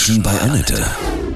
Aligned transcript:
Menschen 0.00 0.22
bei 0.22 0.40
Annette. 0.40 0.82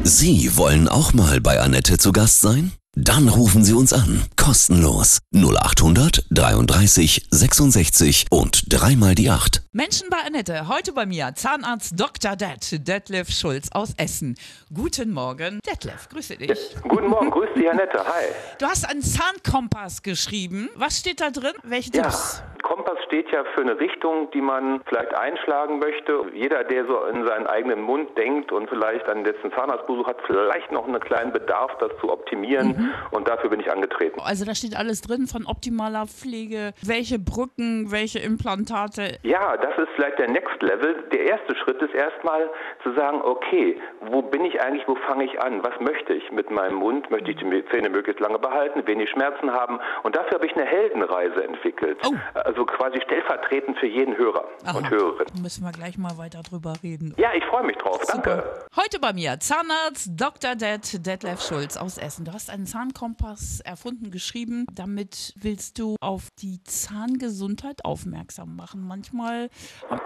Sie 0.05 0.57
wollen 0.57 0.89
auch 0.89 1.13
mal 1.13 1.39
bei 1.39 1.61
Annette 1.61 1.99
zu 1.99 2.13
Gast 2.13 2.41
sein? 2.41 2.73
Dann 2.97 3.29
rufen 3.29 3.63
Sie 3.63 3.75
uns 3.75 3.93
an. 3.93 4.25
Kostenlos. 4.37 5.19
0800 5.35 6.25
33 6.31 7.27
66 7.31 8.25
und 8.31 8.63
dreimal 8.73 9.15
die 9.15 9.29
8. 9.29 9.65
Menschen 9.73 10.09
bei 10.09 10.17
Annette. 10.27 10.67
Heute 10.69 10.93
bei 10.93 11.05
mir 11.05 11.35
Zahnarzt 11.35 12.01
Dr. 12.01 12.37
Det, 12.37 12.89
Detlef 12.89 13.29
Schulz 13.31 13.69
aus 13.71 13.91
Essen. 13.99 14.35
Guten 14.73 15.11
Morgen. 15.13 15.61
Detlef, 15.71 16.09
grüße 16.09 16.39
dich. 16.39 16.59
Guten 16.89 17.09
Morgen, 17.09 17.31
grüß 17.31 17.51
dich, 17.55 17.69
Annette. 17.69 17.99
Hi. 17.99 18.25
Du 18.59 18.65
hast 18.65 18.89
einen 18.89 19.03
Zahnkompass 19.03 20.03
geschrieben. 20.03 20.71
Was 20.77 21.01
steht 21.01 21.21
da 21.21 21.29
drin? 21.31 21.53
Welche 21.65 21.91
Ja, 21.93 22.05
Tipps? 22.05 22.43
Kompass 22.63 22.97
steht 23.15 23.31
ja 23.31 23.45
für 23.55 23.61
eine 23.61 23.79
Richtung, 23.79 24.29
die 24.33 24.41
man 24.41 24.81
vielleicht 24.87 25.15
einschlagen 25.15 25.79
möchte. 25.79 26.25
Jeder, 26.35 26.65
der 26.65 26.85
so 26.87 27.05
in 27.05 27.25
seinen 27.25 27.47
eigenen 27.47 27.81
Mund 27.81 28.19
denkt 28.19 28.51
und 28.51 28.69
vielleicht 28.69 29.09
einen 29.09 29.25
letzten 29.25 29.53
Zahnarztbesuch 29.53 30.09
hat, 30.09 30.17
vielleicht 30.27 30.73
noch 30.73 30.89
einen 30.89 30.99
kleinen 30.99 31.33
Bedarf, 31.33 31.71
das 31.79 31.91
zu 32.01 32.11
optimieren. 32.11 32.93
Und 33.13 33.29
dafür 33.29 33.51
bin 33.51 33.61
ich 33.61 33.71
angetreten. 33.71 34.21
Also 34.21 34.45
da 34.45 34.55
steht 34.57 34.77
alles 34.77 35.01
drin 35.01 35.29
von 35.29 35.47
optimaler 35.47 36.07
Pflege, 36.07 36.73
welche 36.83 37.21
Brücken, 37.21 37.93
welche 37.93 38.19
Implantate. 38.19 39.19
Ja, 39.23 39.57
das 39.59 39.79
ist 39.79 39.91
vielleicht 39.95 40.19
der 40.19 40.31
Next 40.31 40.61
Level. 40.61 41.05
Der 41.13 41.21
erste 41.21 41.55
Schritt 41.55 41.81
ist 41.83 41.95
erstmal 41.95 42.51
zu 42.83 42.95
sagen, 42.95 43.23
okay, 43.23 43.81
wo 44.11 44.23
bin 44.23 44.45
ich 44.45 44.61
eigentlich, 44.61 44.89
wo 44.89 44.97
fange 45.07 45.25
ich 45.25 45.41
an? 45.41 45.63
Was 45.63 45.79
möchte 45.79 46.15
ich 46.15 46.33
mit 46.33 46.51
meinem 46.51 46.79
Mund? 46.79 47.13
Möchte 47.13 47.31
ich 47.31 47.37
die 47.37 47.65
Zähne 47.71 47.91
möglichst 47.91 48.21
lange 48.21 48.41
behalten, 48.41 48.85
wenig 48.89 49.09
Schmerzen 49.11 49.53
haben? 49.53 49.79
Und 50.03 50.17
dafür 50.17 50.39
habe 50.39 50.47
ich 50.47 50.57
eine 50.57 50.67
Heldenreise 50.67 51.45
entwickelt. 51.45 51.99
Oh. 52.05 52.15
Also 52.35 52.65
quasi 52.65 53.04
stellvertretend 53.05 53.79
für 53.79 53.87
jeden 53.87 54.17
Hörer 54.17 54.45
und 54.75 54.87
Aha. 54.87 54.91
Hörerin. 54.91 55.27
Müssen 55.43 55.65
wir 55.65 55.73
gleich 55.73 55.99
mal 55.99 56.17
weiter 56.19 56.43
drüber 56.43 56.75
reden. 56.83 57.15
Ja, 57.19 57.33
ich 57.35 57.45
freue 57.45 57.65
mich 57.65 57.77
drauf. 57.77 58.01
Danke. 58.07 58.45
Heute 58.77 58.99
bei 59.01 59.13
mir 59.13 59.39
Zahnarzt 59.39 60.11
Dr. 60.17 60.55
Det, 60.55 61.07
Detlef 61.07 61.41
Schulz 61.41 61.77
aus 61.77 61.99
Essen. 61.99 62.25
Du 62.25 62.33
hast 62.33 62.51
einen 62.51 62.67
Zahnkompass 62.67 63.61
erfunden, 63.65 64.11
geschrieben. 64.11 64.67
Damit 64.75 65.35
willst 65.37 65.79
du 65.79 65.97
auf 66.01 66.29
die 66.43 66.63
Zahngesundheit 66.65 67.85
aufmerksam 67.85 68.57
machen. 68.57 68.87
Manchmal 68.87 69.49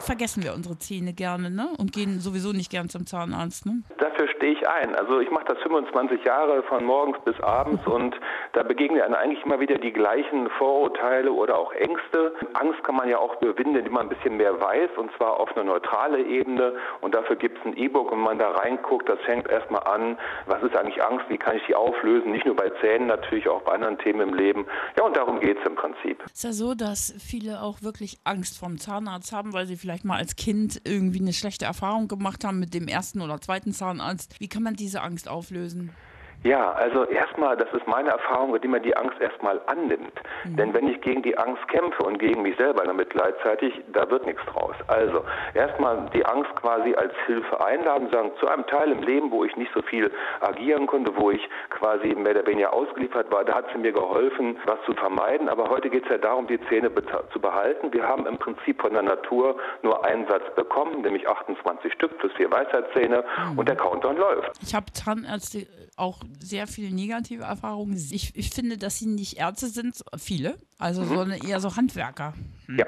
vergessen 0.01 0.43
wir 0.43 0.55
unsere 0.55 0.79
Zähne 0.79 1.13
gerne 1.13 1.51
ne? 1.51 1.69
und 1.79 1.93
gehen 1.93 2.21
sowieso 2.21 2.53
nicht 2.53 2.71
gern 2.71 2.89
zum 2.89 3.07
Zahnarzt. 3.07 3.67
Ne? 3.67 3.83
Dafür 3.99 4.29
stehe 4.37 4.53
ich 4.53 4.69
ein. 4.69 4.95
Also 4.95 5.21
ich 5.21 5.31
mache 5.31 5.47
das 5.47 5.59
25 5.59 6.25
Jahre 6.25 6.63
von 6.65 6.85
morgens 6.85 7.19
bis 7.25 7.39
abends 7.41 7.87
und 7.87 8.15
da 8.53 8.63
begegnen 8.63 9.01
einem 9.01 9.15
eigentlich 9.15 9.45
immer 9.45 9.61
wieder 9.61 9.79
die 9.79 9.93
gleichen 9.93 10.49
Vorurteile 10.59 11.33
oder 11.33 11.59
auch 11.59 11.73
Ängste. 11.73 12.35
Angst 12.55 12.83
kann 12.89 12.97
man 12.97 13.11
ja 13.11 13.19
auch 13.19 13.39
überwinden, 13.43 13.77
indem 13.77 13.93
man 13.93 14.07
ein 14.07 14.09
bisschen 14.09 14.39
mehr 14.39 14.59
weiß 14.59 14.89
und 14.97 15.15
zwar 15.19 15.39
auf 15.39 15.55
eine 15.55 15.63
neutrale 15.67 16.25
Ebene 16.25 16.73
und 17.03 17.15
dafür 17.15 17.37
gibt 17.37 17.59
es 17.59 17.67
ein 17.67 17.77
E-Book 17.77 18.11
und 18.11 18.19
man 18.19 18.39
da 18.39 18.51
reinguckt, 18.53 19.07
das 19.07 19.21
fängt 19.27 19.47
erstmal 19.47 19.83
an, 19.83 20.17
was 20.47 20.63
ist 20.63 20.75
eigentlich 20.75 21.05
Angst, 21.05 21.27
wie 21.29 21.37
kann 21.37 21.59
ich 21.59 21.63
die 21.67 21.75
auflösen, 21.75 22.33
nicht 22.33 22.47
nur 22.47 22.57
bei 22.57 22.71
Zähnen, 22.81 23.07
natürlich 23.07 23.47
auch 23.47 23.61
bei 23.61 23.73
anderen 23.73 23.99
Themen 23.99 24.31
im 24.31 24.33
Leben. 24.33 24.65
Ja 24.97 25.05
und 25.05 25.15
darum 25.19 25.39
geht 25.39 25.59
es 25.59 25.67
im 25.67 25.75
Prinzip. 25.75 26.25
Ist 26.33 26.45
ja 26.45 26.53
so, 26.53 26.73
dass 26.73 27.15
viele 27.19 27.61
auch 27.61 27.83
wirklich 27.83 28.21
Angst 28.25 28.59
vorm 28.59 28.79
Zahnarzt 28.79 29.33
haben, 29.33 29.53
weil 29.53 29.67
sie 29.67 29.77
vielleicht 29.77 30.07
mal 30.07 30.17
als 30.17 30.37
Kind 30.37 30.81
irgendwie 30.87 31.21
eine 31.21 31.35
schlechte 31.35 31.67
Erfahrung 31.67 32.09
gemacht 32.09 32.43
haben 32.43 32.59
mit 32.59 32.73
dem 32.73 32.89
ersten 32.89 33.21
oder 33.21 33.39
zweiten 33.39 33.75
Zahnarzt. 33.75 34.41
Wie 34.41 34.49
kann 34.49 34.63
man 34.63 34.77
diese 34.77 35.03
Angst 35.03 35.29
auflösen? 35.29 35.95
Ja, 36.45 36.71
also 36.73 37.05
erstmal, 37.05 37.57
das 37.57 37.69
ist 37.73 37.87
meine 37.89 38.11
Erfahrung, 38.11 38.55
indem 38.55 38.71
man 38.71 38.83
die 38.83 38.97
Angst 38.97 39.21
erstmal 39.21 39.61
annimmt. 39.67 40.13
Denn 40.45 40.73
wenn 40.73 40.87
ich 40.87 41.01
gegen 41.01 41.23
die 41.23 41.37
Angst 41.37 41.67
kämpfe 41.69 42.05
und 42.05 42.19
gegen 42.19 42.43
mich 42.43 42.57
selber 42.57 42.85
damit 42.85 43.11
gleichzeitig, 43.11 43.75
da 43.93 44.09
wird 44.09 44.25
nichts 44.25 44.43
draus. 44.47 44.77
Also 44.87 45.25
erstmal 45.55 46.09
die 46.15 46.25
Angst 46.25 46.55
quasi 46.55 46.95
als 46.95 47.13
Hilfe 47.27 47.65
einladen, 47.65 48.09
sagen, 48.13 48.31
zu 48.39 48.47
einem 48.47 48.65
Teil 48.67 48.93
im 48.93 49.03
Leben, 49.03 49.33
wo 49.33 49.45
ich 49.45 49.57
nicht 49.57 49.73
so 49.75 49.83
viel 49.83 50.13
agieren 50.41 50.87
konnte, 50.87 51.17
wo 51.17 51.33
ich 51.33 51.41
quasi 51.71 52.15
mehr 52.15 52.37
oder 52.37 52.47
weniger 52.47 52.73
ausgeliefert 52.73 53.31
war, 53.33 53.45
da 53.45 53.57
hat 53.57 53.67
sie 53.73 53.79
mir 53.79 53.93
geholfen, 53.93 54.59
was 54.65 54.79
zu 54.87 54.95
vermeiden. 54.95 55.49
Aber 55.49 55.69
heute 55.69 55.91
geht 55.91 56.05
es 56.05 56.11
ja 56.11 56.19
darum, 56.19 56.47
die 56.47 56.61
Zähne 56.69 56.91
zu 57.33 57.41
behalten. 57.41 57.93
Wir 57.93 58.07
haben 58.07 58.27
im 58.27 58.39
Prinzip 58.39 58.81
von 58.81 58.93
der 58.93 59.03
Natur 59.03 59.57
nur 59.83 60.05
einen 60.05 60.27
Satz 60.29 60.45
bekommen, 60.55 61.03
nämlich 61.03 61.29
28 61.29 61.93
Stück 61.93 62.17
plus 62.19 62.33
vier 62.35 62.51
Weisheitszähne 62.51 63.25
und 63.57 63.69
der 63.69 63.77
Countdown 63.77 64.17
läuft. 64.17 64.53
Ich 64.63 64.75
habe 64.75 64.87
Zahnärzte 64.93 65.67
auch 65.99 66.23
sehr 66.41 66.67
viele 66.67 66.95
negative 66.95 67.45
Erfahrungen. 67.45 67.97
Ich, 68.11 68.35
ich 68.35 68.51
finde, 68.51 68.79
dass 68.79 68.99
sie 68.99 69.07
nicht 69.07 69.37
Ärzte 69.39 69.69
sind, 69.69 70.03
viele, 70.17 70.59
also 70.79 71.05
sondern 71.05 71.39
eher 71.39 71.61
so 71.61 71.77
Handwerker. 71.77 72.35
Ja. 72.69 72.87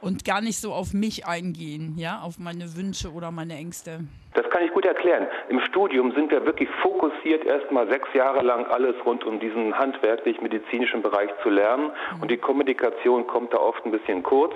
Und 0.00 0.24
gar 0.24 0.40
nicht 0.40 0.58
so 0.58 0.72
auf 0.72 0.92
mich 0.92 1.26
eingehen, 1.26 1.94
ja, 1.96 2.20
auf 2.20 2.38
meine 2.38 2.76
Wünsche 2.76 3.10
oder 3.12 3.30
meine 3.30 3.54
Ängste. 3.54 4.00
Das 4.34 4.50
kann 4.50 4.64
ich 4.64 4.72
gut 4.72 4.84
erklären. 4.84 5.28
Im 5.48 5.60
Studium 5.60 6.10
sind 6.12 6.32
wir 6.32 6.44
wirklich 6.44 6.68
fokussiert, 6.82 7.44
erstmal 7.44 7.88
sechs 7.88 8.12
Jahre 8.14 8.42
lang 8.42 8.66
alles 8.66 8.96
rund 9.06 9.24
um 9.24 9.38
diesen 9.38 9.78
handwerklich-medizinischen 9.78 11.02
Bereich 11.02 11.30
zu 11.44 11.50
lernen. 11.50 11.92
Und 12.20 12.32
die 12.32 12.36
Kommunikation 12.36 13.28
kommt 13.28 13.54
da 13.54 13.58
oft 13.58 13.86
ein 13.86 13.92
bisschen 13.92 14.24
kurz. 14.24 14.52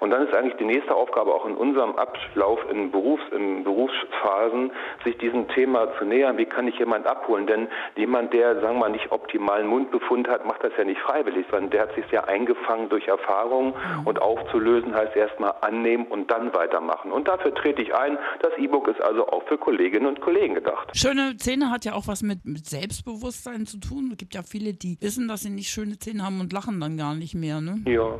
Und 0.00 0.10
dann 0.10 0.26
ist 0.26 0.34
eigentlich 0.36 0.56
die 0.56 0.66
nächste 0.66 0.94
Aufgabe 0.94 1.32
auch 1.32 1.46
in 1.46 1.54
unserem 1.54 1.96
Ablauf 1.96 2.60
in, 2.70 2.92
Berufs-, 2.92 3.32
in 3.34 3.64
Berufsphasen, 3.64 4.70
sich 5.04 5.16
diesem 5.16 5.48
Thema 5.48 5.88
zu 5.96 6.04
nähern. 6.04 6.36
Wie 6.36 6.46
kann 6.46 6.68
ich 6.68 6.78
jemanden 6.78 7.08
abholen? 7.08 7.46
Denn 7.46 7.68
jemand, 7.96 8.34
der, 8.34 8.60
sagen 8.60 8.76
wir 8.76 8.80
mal, 8.80 8.90
nicht 8.90 9.10
optimalen 9.12 9.66
Mundbefund 9.66 10.28
hat, 10.28 10.46
macht 10.46 10.62
das 10.62 10.72
ja 10.76 10.84
nicht 10.84 11.00
freiwillig, 11.00 11.46
sondern 11.50 11.70
der 11.70 11.82
hat 11.82 11.94
sich 11.94 12.04
ja 12.10 12.21
eingefangen 12.22 12.88
durch 12.88 13.06
Erfahrung. 13.08 13.74
Und 14.04 14.20
aufzulösen 14.20 14.94
heißt 14.94 15.16
erstmal 15.16 15.54
annehmen 15.60 16.06
und 16.06 16.30
dann 16.30 16.54
weitermachen. 16.54 17.12
Und 17.12 17.28
dafür 17.28 17.54
trete 17.54 17.82
ich 17.82 17.94
ein. 17.94 18.18
Das 18.40 18.52
E-Book 18.58 18.88
ist 18.88 19.00
also 19.00 19.26
auch 19.28 19.42
für 19.48 19.58
Kolleginnen 19.58 20.06
und 20.06 20.20
Kollegen 20.20 20.54
gedacht. 20.54 20.90
Schöne 20.94 21.36
Zähne 21.36 21.70
hat 21.70 21.84
ja 21.84 21.94
auch 21.94 22.06
was 22.06 22.22
mit, 22.22 22.44
mit 22.44 22.66
Selbstbewusstsein 22.66 23.66
zu 23.66 23.78
tun. 23.78 24.10
Es 24.12 24.18
gibt 24.18 24.34
ja 24.34 24.42
viele, 24.42 24.74
die 24.74 24.96
wissen, 25.00 25.28
dass 25.28 25.42
sie 25.42 25.50
nicht 25.50 25.70
schöne 25.70 25.98
Zähne 25.98 26.24
haben 26.24 26.40
und 26.40 26.52
lachen 26.52 26.80
dann 26.80 26.96
gar 26.96 27.14
nicht 27.14 27.34
mehr. 27.34 27.60
Ne? 27.60 27.82
Ja. 27.86 28.18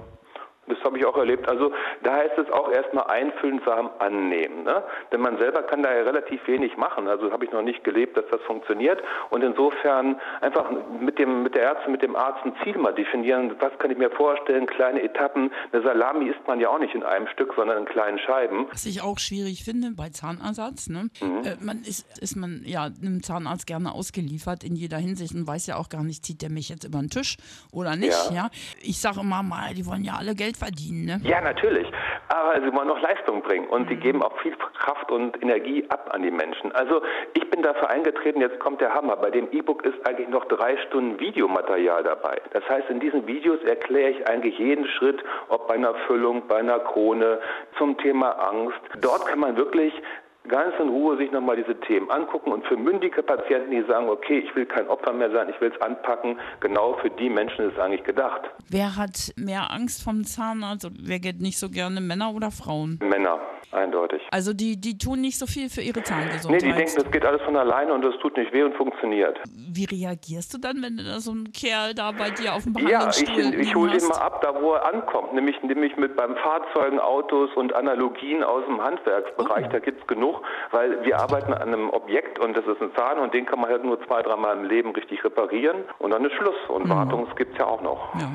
Habe 0.84 0.98
ich 0.98 1.06
auch 1.06 1.16
erlebt. 1.16 1.48
Also 1.48 1.72
da 2.02 2.16
heißt 2.16 2.38
es 2.38 2.50
auch 2.50 2.70
erstmal 2.70 3.04
einfühlsam 3.04 3.90
annehmen. 3.98 4.64
Ne? 4.64 4.82
Denn 5.10 5.20
man 5.20 5.38
selber 5.38 5.62
kann 5.62 5.82
da 5.82 5.94
ja 5.94 6.02
relativ 6.02 6.46
wenig 6.46 6.76
machen. 6.76 7.08
Also 7.08 7.30
habe 7.32 7.44
ich 7.44 7.52
noch 7.52 7.62
nicht 7.62 7.84
gelebt, 7.84 8.16
dass 8.16 8.24
das 8.30 8.40
funktioniert. 8.42 9.02
Und 9.30 9.42
insofern 9.42 10.20
einfach 10.40 10.70
mit 11.00 11.18
dem 11.18 11.42
mit 11.42 11.54
der 11.54 11.62
Ärztin, 11.62 11.92
mit 11.92 12.02
dem 12.02 12.16
Arzt 12.16 12.44
ein 12.44 12.54
Ziel 12.62 12.76
mal 12.78 12.92
definieren. 12.92 13.54
Was 13.60 13.76
kann 13.78 13.90
ich 13.90 13.98
mir 13.98 14.10
vorstellen? 14.10 14.66
Kleine 14.66 15.02
Etappen. 15.02 15.50
Eine 15.72 15.82
Salami 15.82 16.26
isst 16.26 16.46
man 16.46 16.60
ja 16.60 16.68
auch 16.68 16.78
nicht 16.78 16.94
in 16.94 17.02
einem 17.02 17.26
Stück, 17.28 17.52
sondern 17.56 17.78
in 17.78 17.84
kleinen 17.84 18.18
Scheiben. 18.18 18.66
Was 18.70 18.86
ich 18.86 19.02
auch 19.02 19.18
schwierig 19.18 19.64
finde 19.64 19.92
bei 19.92 20.10
Zahnersatz, 20.10 20.88
ne? 20.88 21.08
Äh, 21.20 21.56
man 21.60 21.82
ist, 21.82 22.06
ist 22.20 22.36
man 22.36 22.62
ja 22.64 22.84
einem 22.84 23.22
Zahnarzt 23.22 23.66
gerne 23.66 23.92
ausgeliefert 23.92 24.64
in 24.64 24.76
jeder 24.76 24.98
Hinsicht 24.98 25.34
und 25.34 25.46
weiß 25.46 25.66
ja 25.66 25.76
auch 25.76 25.88
gar 25.88 26.02
nicht, 26.02 26.24
zieht 26.24 26.42
der 26.42 26.50
mich 26.50 26.68
jetzt 26.68 26.84
über 26.84 26.98
den 26.98 27.10
Tisch 27.10 27.36
oder 27.72 27.96
nicht, 27.96 28.30
ja? 28.30 28.42
Ja. 28.42 28.50
Ich 28.82 29.00
sage 29.00 29.20
immer 29.20 29.42
mal, 29.42 29.74
die 29.74 29.86
wollen 29.86 30.04
ja 30.04 30.14
alle 30.14 30.34
Geld 30.34 30.56
verdienen, 30.56 30.71
ne? 31.04 31.20
Ja, 31.22 31.40
natürlich. 31.40 31.90
Aber 32.28 32.60
sie 32.60 32.72
wollen 32.74 32.88
noch 32.88 33.00
Leistung 33.00 33.42
bringen 33.42 33.66
und 33.68 33.88
sie 33.88 33.96
geben 33.96 34.22
auch 34.22 34.38
viel 34.40 34.54
Kraft 34.56 35.10
und 35.10 35.40
Energie 35.42 35.84
ab 35.88 36.10
an 36.12 36.22
die 36.22 36.30
Menschen. 36.30 36.72
Also 36.72 37.02
ich 37.34 37.48
bin 37.50 37.62
dafür 37.62 37.90
eingetreten, 37.90 38.40
jetzt 38.40 38.58
kommt 38.60 38.80
der 38.80 38.94
Hammer. 38.94 39.16
Bei 39.16 39.30
dem 39.30 39.48
E-Book 39.52 39.84
ist 39.84 40.06
eigentlich 40.06 40.28
noch 40.28 40.44
drei 40.46 40.76
Stunden 40.88 41.20
Videomaterial 41.20 42.02
dabei. 42.02 42.40
Das 42.52 42.68
heißt, 42.68 42.88
in 42.90 43.00
diesen 43.00 43.26
Videos 43.26 43.62
erkläre 43.64 44.10
ich 44.10 44.26
eigentlich 44.28 44.58
jeden 44.58 44.86
Schritt, 44.86 45.22
ob 45.48 45.68
bei 45.68 45.74
einer 45.74 45.94
Füllung, 46.06 46.46
bei 46.48 46.58
einer 46.58 46.78
Krone, 46.80 47.40
zum 47.78 47.98
Thema 47.98 48.30
Angst. 48.30 48.80
Dort 49.00 49.26
kann 49.26 49.40
man 49.40 49.56
wirklich 49.56 49.92
ganz 50.48 50.74
in 50.80 50.88
Ruhe 50.88 51.16
sich 51.16 51.30
nochmal 51.30 51.56
diese 51.56 51.78
Themen 51.80 52.10
angucken 52.10 52.52
und 52.52 52.66
für 52.66 52.76
mündige 52.76 53.22
Patienten, 53.22 53.70
die 53.70 53.82
sagen, 53.88 54.08
okay, 54.08 54.38
ich 54.38 54.54
will 54.56 54.66
kein 54.66 54.88
Opfer 54.88 55.12
mehr 55.12 55.30
sein, 55.30 55.48
ich 55.48 55.60
will 55.60 55.72
es 55.74 55.80
anpacken, 55.80 56.38
genau 56.60 56.94
für 57.00 57.10
die 57.10 57.30
Menschen 57.30 57.66
ist 57.66 57.74
es 57.74 57.78
eigentlich 57.78 58.04
gedacht. 58.04 58.42
Wer 58.68 58.96
hat 58.96 59.32
mehr 59.36 59.70
Angst 59.70 60.02
vom 60.02 60.24
Zahnarzt? 60.24 60.88
Wer 61.00 61.18
geht 61.20 61.40
nicht 61.40 61.58
so 61.58 61.68
gerne, 61.70 62.00
Männer 62.00 62.32
oder 62.34 62.50
Frauen? 62.50 62.98
Männer, 63.02 63.38
eindeutig. 63.70 64.22
Also 64.30 64.52
die, 64.52 64.80
die 64.80 64.98
tun 64.98 65.20
nicht 65.20 65.38
so 65.38 65.46
viel 65.46 65.68
für 65.68 65.80
ihre 65.82 66.00
Nee, 66.00 66.04
Zahngesundheit. 66.04 66.62
die 66.62 66.72
denken, 66.72 66.92
das 66.96 67.10
geht 67.10 67.24
alles 67.24 67.42
von 67.42 67.56
alleine 67.56 67.92
und 67.94 68.04
das 68.04 68.14
tut 68.20 68.36
nicht 68.36 68.52
weh 68.52 68.62
und 68.62 68.74
funktioniert. 68.74 69.38
Wie 69.74 69.84
reagierst 69.84 70.52
du 70.54 70.58
dann, 70.58 70.82
wenn 70.82 70.96
du 70.96 71.04
da 71.04 71.20
so 71.20 71.30
einen 71.30 71.52
Kerl 71.52 71.94
da 71.94 72.10
bei 72.12 72.30
dir 72.30 72.54
auf 72.54 72.64
dem 72.64 72.74
Ja, 72.88 73.08
ich, 73.10 73.24
Behandlungsstuhl 73.24 73.60
ich 73.60 73.74
hole 73.74 73.90
den 73.92 74.00
hast? 74.00 74.08
mal 74.08 74.18
ab, 74.26 74.40
da 74.42 74.60
wo 74.60 74.72
er 74.74 74.92
ankommt, 74.92 75.32
nämlich, 75.34 75.62
nämlich 75.62 75.96
mit 75.96 76.16
beim 76.16 76.34
Fahrzeugen, 76.36 76.98
Autos 76.98 77.50
und 77.56 77.72
Analogien 77.74 78.42
aus 78.42 78.64
dem 78.66 78.82
Handwerksbereich, 78.82 79.68
da 79.68 79.78
gibt's 79.78 80.06
genug, 80.06 80.31
weil 80.70 81.04
wir 81.04 81.18
arbeiten 81.20 81.52
an 81.52 81.62
einem 81.62 81.90
Objekt 81.90 82.38
und 82.38 82.56
das 82.56 82.64
ist 82.66 82.80
ein 82.80 82.90
Zahn 82.96 83.18
und 83.18 83.34
den 83.34 83.46
kann 83.46 83.60
man 83.60 83.70
halt 83.70 83.84
nur 83.84 83.98
zwei, 84.06 84.22
dreimal 84.22 84.56
im 84.56 84.64
Leben 84.64 84.90
richtig 84.92 85.24
reparieren 85.24 85.84
und 85.98 86.10
dann 86.12 86.24
ist 86.24 86.32
Schluss. 86.34 86.54
Und 86.68 86.88
Wartung 86.88 87.26
gibt's 87.36 87.56
ja 87.58 87.66
auch 87.66 87.82
noch. 87.82 88.14
Ja. 88.20 88.32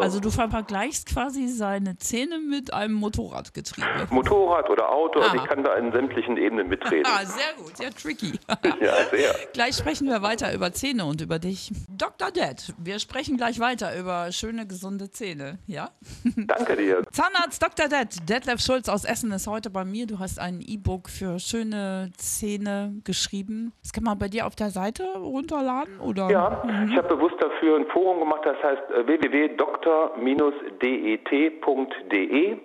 Also 0.00 0.20
du 0.20 0.30
vergleichst 0.30 1.06
quasi 1.12 1.48
seine 1.48 1.96
Zähne 1.98 2.38
mit 2.38 2.72
einem 2.72 2.94
Motorradgetriebe. 2.94 3.86
Motorrad 4.10 4.70
oder 4.70 4.90
Auto, 4.90 5.20
also 5.20 5.36
Ah. 5.36 5.40
ich 5.42 5.48
kann 5.48 5.62
da 5.64 5.74
in 5.74 5.92
sämtlichen 5.92 6.36
Ebenen 6.36 6.68
mitreden. 6.68 7.04
Ah, 7.18 7.24
sehr 7.24 7.54
gut, 7.56 7.72
ja, 7.80 7.90
tricky. 7.90 8.38
ja, 8.80 8.92
sehr. 9.10 9.34
Gleich 9.54 9.76
sprechen 9.76 10.08
wir 10.08 10.20
weiter 10.22 10.52
über 10.54 10.72
Zähne 10.72 11.04
und 11.06 11.20
über 11.20 11.38
dich. 11.38 11.70
Dr. 11.88 12.30
Dad, 12.30 12.72
wir 12.78 12.98
sprechen 12.98 13.36
gleich 13.36 13.60
weiter 13.60 13.98
über 13.98 14.30
schöne, 14.30 14.66
gesunde 14.66 15.10
Zähne, 15.10 15.58
ja? 15.66 15.88
Danke 16.36 16.76
dir. 16.76 17.02
Zahnarzt 17.12 17.62
Dr. 17.62 17.88
Dad, 17.88 18.28
Detlef 18.28 18.60
Schulz 18.60 18.88
aus 18.88 19.04
Essen 19.04 19.32
ist 19.32 19.46
heute 19.46 19.70
bei 19.70 19.84
mir. 19.84 20.06
Du 20.06 20.18
hast 20.18 20.38
ein 20.38 20.60
E-Book 20.60 21.08
für 21.08 21.27
für 21.28 21.38
schöne 21.38 22.10
Zähne 22.16 22.94
geschrieben. 23.04 23.72
Das 23.82 23.92
kann 23.92 24.04
man 24.04 24.18
bei 24.18 24.28
dir 24.28 24.46
auf 24.46 24.56
der 24.56 24.70
Seite 24.70 25.04
runterladen, 25.16 26.00
oder? 26.00 26.30
Ja, 26.30 26.62
mhm. 26.64 26.90
ich 26.90 26.96
habe 26.96 27.16
bewusst 27.16 27.36
dafür 27.40 27.76
ein 27.76 27.86
Forum 27.86 28.20
gemacht, 28.20 28.40
das 28.44 28.56
heißt 28.62 28.90
äh, 28.90 29.06
www.dr-det.de. 29.06 29.58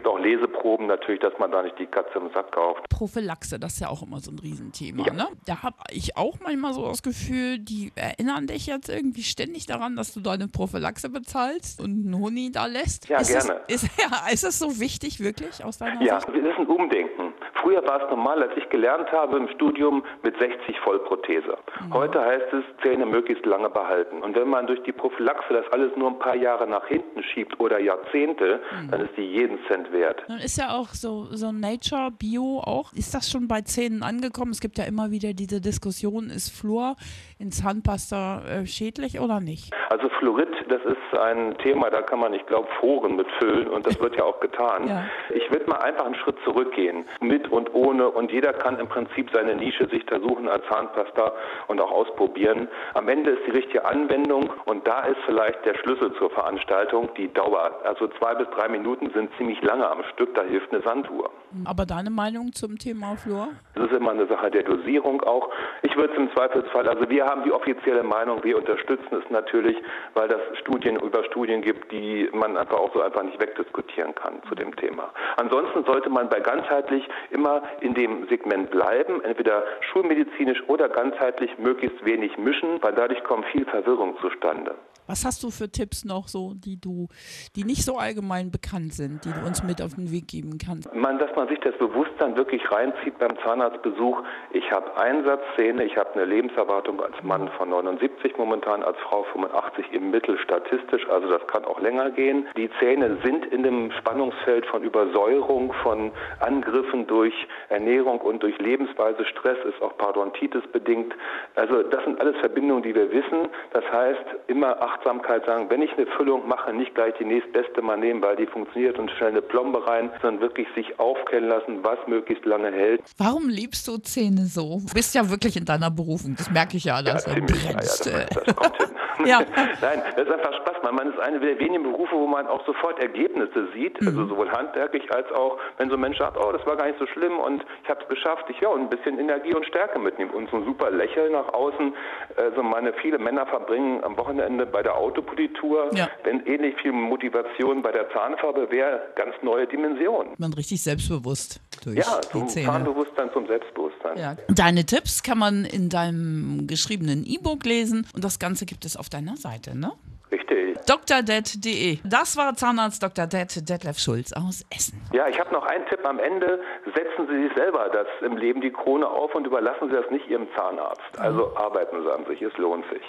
Auch 0.06 0.20
Leseproben 0.20 0.88
natürlich, 0.88 1.20
dass 1.22 1.38
man 1.40 1.52
da 1.52 1.64
nicht 1.64 1.78
die 1.80 1.88
Katze 1.88 2.20
im 2.20 2.30
Sack 2.34 2.52
kauft. 2.52 2.88
Prophylaxe, 2.90 3.60
das 3.60 3.74
ist 3.74 3.82
ja 3.82 3.90
auch 3.90 4.04
immer 4.04 4.20
so 4.20 4.32
ein 4.32 4.40
Riesenthema. 4.40 5.06
Ja. 5.06 5.14
Ne? 5.14 5.28
Da 5.46 5.64
habe 5.64 5.76
ich 5.92 6.16
auch 6.16 6.38
manchmal 6.42 6.74
so 6.74 6.88
das 6.88 7.04
Gefühl, 7.04 7.60
die 7.60 7.92
erinnern 7.96 8.48
dich 8.48 8.68
jetzt 8.68 8.88
irgendwie 8.90 9.24
ständig 9.24 9.66
daran, 9.66 9.96
dass 9.96 10.14
du 10.14 10.22
deine 10.22 10.48
Prophylaxe 10.48 11.10
bezahlst 11.10 11.82
und 11.82 12.06
einen 12.06 12.18
Huni 12.18 12.52
da 12.52 12.68
lässt. 12.68 13.10
Ja, 13.10 13.20
ist 13.20 13.30
gerne. 13.30 13.62
Es, 13.68 13.84
ist, 13.84 14.00
ja, 14.12 14.28
ist 14.32 14.44
es 14.44 14.60
so 14.60 14.80
wichtig, 14.80 15.20
wirklich, 15.20 15.64
aus 15.64 15.78
deiner 15.80 16.02
ja, 16.04 16.20
Sicht? 16.20 16.30
Ja, 16.36 16.42
das 16.42 16.52
ist 16.52 16.60
ein 16.60 16.68
Umdenken. 16.68 17.33
Früher 17.64 17.82
war 17.88 18.04
es 18.04 18.10
normal, 18.10 18.44
als 18.44 18.52
ich 18.58 18.68
gelernt 18.70 19.10
habe 19.14 19.38
im 19.38 19.48
Studium 19.48 20.04
mit 20.22 20.38
60 20.38 20.78
Vollprothese. 20.82 21.58
Mhm. 21.88 21.94
Heute 21.94 22.20
heißt 22.20 22.52
es, 22.52 22.64
Zähne 22.84 23.06
möglichst 23.06 23.46
lange 23.46 23.70
behalten. 23.70 24.22
Und 24.22 24.36
wenn 24.36 24.50
man 24.50 24.68
durch 24.68 24.84
die 24.84 24.92
Prophylaxe 24.92 25.54
das 25.54 25.66
alles 25.72 25.96
nur 25.96 26.10
ein 26.10 26.20
paar 26.20 26.36
Jahre 26.36 26.68
nach 26.68 26.86
hinten 26.88 27.24
schiebt 27.24 27.58
oder 27.62 27.80
Jahrzehnte, 27.80 28.60
mhm. 28.82 28.92
dann 28.92 29.02
ist 29.02 29.16
die 29.16 29.22
jeden 29.22 29.60
Cent 29.68 29.94
wert. 29.94 30.24
Dann 30.28 30.40
ist 30.40 30.58
ja 30.58 30.76
auch 30.76 30.90
so, 30.90 31.28
so 31.32 31.54
Nature, 31.54 32.12
Bio 32.12 32.60
auch. 32.60 32.92
Ist 32.92 33.16
das 33.16 33.32
schon 33.32 33.48
bei 33.48 33.62
Zähnen 33.62 34.04
angekommen? 34.04 34.52
Es 34.52 34.60
gibt 34.60 34.78
ja 34.78 34.84
immer 34.84 35.12
wieder 35.12 35.34
diese 35.34 35.62
Diskussion, 35.62 36.30
ist 36.30 36.50
Fluor 36.50 36.98
in 37.40 37.52
Zahnpasta 37.52 38.42
äh, 38.46 38.66
schädlich 38.66 39.22
oder 39.22 39.40
nicht? 39.40 39.74
Also 39.90 40.10
Fluorid, 40.20 40.50
das 40.68 40.82
ist 40.84 41.20
ein 41.20 41.58
Thema, 41.60 41.90
da 41.90 42.02
kann 42.02 42.20
man, 42.20 42.34
ich 42.34 42.46
glaube, 42.46 42.68
Foren 42.80 43.16
mitfüllen 43.16 43.68
und 43.68 43.86
das 43.86 44.00
wird 44.00 44.18
ja 44.18 44.24
auch 44.24 44.40
getan. 44.40 44.88
Ja. 44.94 45.06
Ich 45.34 45.50
würde 45.50 45.70
mal 45.70 45.78
einfach 45.78 46.06
einen 46.06 46.16
Schritt 46.16 46.36
zurückgehen, 46.44 47.06
mit 47.22 47.50
und 47.54 47.74
ohne 47.74 48.10
und 48.10 48.32
jeder 48.32 48.54
kann 48.54 48.80
im 48.80 48.88
Prinzip 48.88 49.30
seine 49.34 49.56
Nische 49.56 49.88
sich 49.88 50.06
da 50.08 50.20
suchen 50.20 50.50
als 50.50 50.64
Zahnpasta 50.68 51.34
und 51.68 51.80
auch 51.80 51.92
ausprobieren. 51.92 52.68
Am 52.96 53.08
Ende 53.08 53.32
ist 53.32 53.46
die 53.48 53.52
richtige 53.52 53.86
Anwendung 53.86 54.52
und 54.66 54.88
da 54.88 55.02
ist 55.02 55.20
vielleicht 55.26 55.64
der 55.66 55.76
Schlüssel 55.76 56.14
zur 56.16 56.32
Veranstaltung 56.32 57.10
die 57.16 57.32
Dauer. 57.32 57.80
Also 57.84 58.08
zwei 58.20 58.34
bis 58.36 58.48
drei 58.50 58.68
Minuten 58.68 59.12
sind 59.12 59.30
ziemlich 59.38 59.62
lange 59.62 59.88
am 59.88 60.04
Stück, 60.14 60.34
da 60.36 60.42
hilft 60.42 60.74
eine 60.74 60.82
Sanduhr. 60.82 61.30
Aber 61.66 61.86
deine 61.86 62.10
Meinung 62.10 62.52
zum 62.54 62.80
Thema 62.80 63.16
Fluor? 63.16 63.50
Das 63.76 63.86
ist 63.86 63.94
immer 63.94 64.12
eine 64.12 64.26
Sache 64.26 64.50
der 64.50 64.64
Dosierung 64.64 65.22
auch. 65.22 65.50
Ich 65.84 65.96
würde 65.96 66.14
es 66.14 66.20
im 66.20 66.32
Zweifelsfall, 66.34 66.88
also 66.88 67.08
wir 67.10 67.26
haben 67.26 67.44
die 67.44 67.52
offizielle 67.52 68.04
Meinung, 68.04 68.44
wir 68.44 68.58
unterstützen 68.58 69.22
es 69.24 69.30
natürlich, 69.30 69.78
weil 70.16 70.28
das 70.28 70.42
Studien 70.62 70.96
über 70.96 71.24
Studien 71.26 71.62
gibt, 71.62 71.92
die 71.92 72.28
man 72.34 72.58
einfach 72.58 72.78
auch 72.78 72.92
so 72.94 73.02
einfach 73.02 73.22
nicht 73.24 73.40
wegdiskutieren 73.40 74.16
kann 74.16 74.42
zu 74.50 74.56
dem 74.56 74.76
Thema. 74.76 75.12
Ansonsten 75.38 75.84
sollte 75.86 76.10
man 76.10 76.30
bei 76.30 76.40
ganzheitlich 76.40 77.08
immer 77.30 77.43
in 77.82 77.94
dem 77.94 78.28
Segment 78.28 78.72
bleiben, 78.72 79.24
entweder 79.24 79.64
schulmedizinisch 79.92 80.64
oder 80.68 80.90
ganzheitlich 80.90 81.58
möglichst 81.58 82.04
wenig 82.06 82.38
mischen, 82.38 82.82
weil 82.82 82.94
dadurch 82.94 83.24
kommt 83.24 83.46
viel 83.48 83.66
Verwirrung 83.66 84.18
zustande. 84.22 84.76
Was 85.08 85.26
hast 85.26 85.44
du 85.44 85.52
für 85.52 85.70
Tipps 85.70 86.06
noch 86.06 86.30
so, 86.30 86.54
die 86.56 86.80
du, 86.80 87.10
die 87.58 87.66
nicht 87.66 87.84
so 87.84 87.98
allgemein 87.98 88.52
bekannt 88.52 88.94
sind, 88.94 89.26
die 89.26 89.32
du 89.32 89.46
uns 89.46 89.62
mit 89.62 89.82
auf 89.82 89.96
den 89.96 90.12
Weg 90.12 90.30
geben 90.30 90.58
kannst? 90.58 90.94
Man, 90.96 91.20
dass 91.20 91.36
man 91.36 91.50
sich 91.50 91.60
das 91.60 91.78
Bewusstsein 91.78 92.38
wirklich 92.38 92.62
reinzieht 92.72 93.20
beim 93.20 93.38
Zahnarztbesuch. 93.44 94.24
Ich 94.54 94.72
habe 94.72 94.96
Einsatzzähne, 94.96 95.84
ich 95.84 95.98
habe 95.98 96.14
eine 96.14 96.26
Lebenserwartung 96.26 97.02
als 97.02 97.22
Mann 97.22 97.50
von 97.58 97.70
79 97.70 98.38
momentan, 98.38 98.82
als 98.82 98.98
Frau 99.00 99.24
85 99.34 99.92
im 99.92 100.12
Mittel 100.12 100.38
statistisch, 100.40 101.08
also 101.10 101.30
das 101.30 101.46
kann 101.48 101.66
auch 101.66 101.82
länger 101.82 102.12
gehen. 102.12 102.48
Die 102.56 102.70
Zähne 102.80 103.18
sind 103.24 103.46
in 103.48 103.64
dem 103.64 103.92
Spannungsfeld 104.00 104.66
von 104.68 104.84
Übersäuerung, 104.84 105.74
von 105.84 106.12
Angriffen 106.40 107.08
durch 107.08 107.33
Ernährung 107.70 108.22
und 108.22 108.44
durch 108.44 108.58
Lebensweise. 108.60 109.26
Stress 109.26 109.58
ist 109.66 109.82
auch 109.82 109.98
Parodontitis 109.98 110.64
bedingt. 110.72 111.14
Also 111.56 111.84
das 111.84 112.04
sind 112.04 112.20
alles 112.20 112.36
Verbindungen, 112.40 112.84
die 112.84 112.96
wir 112.96 113.12
wissen. 113.12 113.50
Das 113.72 113.84
heißt, 113.92 114.24
immer 114.48 114.82
Achtsamkeit 114.82 115.46
sagen, 115.46 115.70
wenn 115.70 115.82
ich 115.82 115.92
eine 115.94 116.06
Füllung 116.08 116.48
mache, 116.48 116.74
nicht 116.74 116.96
gleich 116.96 117.14
die 117.20 117.26
nächstbeste 117.26 117.82
mal 117.82 117.98
nehmen, 117.98 118.22
weil 118.22 118.36
die 118.36 118.48
funktioniert 118.48 118.98
und 119.00 119.12
schnell 119.12 119.30
eine 119.30 119.42
Plombe 119.42 119.86
rein, 119.86 120.12
sondern 120.22 120.42
wirklich 120.42 120.68
sich 120.76 121.00
aufkennen 121.00 121.50
lassen, 121.50 121.84
was 121.84 122.00
möglichst 122.08 122.46
lange 122.46 122.72
hält. 122.72 123.02
Warum 123.18 123.50
liebst 123.50 123.88
du 123.88 123.98
Zähne 123.98 124.46
so? 124.46 124.82
Du 124.88 124.94
bist 124.94 125.16
ja 125.16 125.30
wirklich 125.30 125.58
in 125.58 125.66
deiner 125.66 125.92
Berufung, 125.92 126.36
das 126.38 126.50
merke 126.52 126.78
ich 126.78 126.86
ja. 126.86 127.02
Dass 127.02 127.26
ja, 127.26 127.34
ziemlich, 127.34 127.66
ja, 127.66 127.74
das, 127.74 128.00
das 128.00 128.56
kommt 128.56 128.78
hin. 128.78 128.94
ja. 129.26 129.40
Nein, 129.82 130.02
das 130.16 130.28
ist 130.28 130.32
einfach 130.32 130.54
Spaß. 130.54 130.74
Man 130.92 131.12
ist 131.12 131.20
eine 131.20 131.40
der 131.40 131.58
wenigen 131.60 131.84
Berufe, 131.84 132.16
wo 132.16 132.28
man 132.28 132.46
auch 132.48 132.64
sofort 132.66 133.00
Ergebnisse 133.00 133.68
sieht, 133.74 133.96
also 134.00 134.12
mhm. 134.12 134.20
also 134.20 134.30
sowohl 134.30 134.52
handwerklich 134.52 135.12
als 135.12 135.32
auch, 135.32 135.58
wenn 135.78 135.90
so 135.90 135.96
ein 135.96 136.02
Mensch 136.02 136.18
sagt, 136.18 136.38
oh, 136.38 136.52
das 136.52 136.66
war 136.66 136.76
gar 136.76 136.88
nicht 136.88 137.00
so 137.00 137.08
schlimm 137.14 137.40
und 137.40 137.64
ich 137.84 137.90
habe 137.90 138.02
es 138.02 138.10
geschafft, 138.10 138.46
ich 138.50 138.60
ja 138.60 138.70
und 138.70 138.82
ein 138.82 138.90
bisschen 138.90 139.20
Energie 139.20 139.54
und 139.54 139.66
Stärke 139.66 140.00
mitnimmt 140.00 140.34
und 140.34 140.50
so 140.50 140.58
ein 140.58 140.66
super 140.66 140.92
Lächeln 140.92 141.32
nach 141.32 141.54
außen. 141.54 141.94
Also 142.38 142.64
meine 142.64 142.94
viele 143.02 143.18
Männer 143.20 143.46
verbringen 143.46 144.04
am 144.04 144.18
Wochenende 144.18 144.66
bei 144.66 144.84
der 144.84 144.96
Autopolitur, 144.96 145.90
ja. 145.94 146.10
wenn 146.24 146.46
ähnlich 146.46 146.76
viel 146.82 146.92
Motivation 146.92 147.82
bei 147.82 147.92
der 147.92 148.10
Zahnfarbe 148.12 148.70
wäre, 148.72 149.02
ganz 149.16 149.36
neue 149.42 149.68
Dimensionen. 149.68 150.34
Man 150.38 150.54
richtig 150.54 150.82
selbstbewusst 150.82 151.62
durch 151.84 151.98
ja, 151.98 152.22
zum 152.22 152.48
Zahnbewusstsein, 152.48 153.32
zum 153.34 153.48
Selbstbewusstsein. 153.48 154.18
Ja. 154.18 154.36
Deine 154.50 154.86
Tipps 154.86 155.24
kann 155.24 155.38
man 155.38 155.66
in 155.66 155.90
deinem 155.90 156.68
geschriebenen 156.68 157.26
E-Book 157.26 157.66
lesen 157.66 158.08
und 158.14 158.24
das 158.24 158.40
Ganze 158.40 158.66
gibt 158.66 158.86
es 158.86 158.98
auf 158.98 159.10
deiner 159.10 159.38
Seite, 159.38 159.78
ne? 159.78 159.92
Richtig. 160.34 160.80
drdet.de. 160.88 162.00
Das 162.04 162.36
war 162.36 162.56
Zahnarzt 162.56 163.04
Dr. 163.04 163.28
Det, 163.28 163.70
Detlef 163.70 164.00
Schulz 164.00 164.34
aus 164.34 164.66
Essen. 164.76 165.00
Ja, 165.14 165.28
ich 165.28 165.40
habe 165.40 165.54
noch 165.54 165.64
einen 165.64 165.86
Tipp 165.86 166.04
am 166.04 166.18
Ende. 166.18 166.60
Setzen 166.86 167.28
Sie 167.30 167.44
sich 167.44 167.54
selber 167.56 167.88
das 167.90 168.08
im 168.22 168.38
Leben 168.38 168.60
die 168.60 168.72
Krone 168.72 169.08
auf 169.08 169.36
und 169.36 169.46
überlassen 169.46 169.90
Sie 169.90 169.96
das 169.96 170.10
nicht 170.10 170.28
Ihrem 170.28 170.48
Zahnarzt. 170.56 171.20
Also 171.20 171.56
arbeiten 171.56 172.02
Sie 172.02 172.12
an 172.12 172.26
sich, 172.26 172.42
es 172.42 172.58
lohnt 172.58 172.84
sich. 172.90 173.04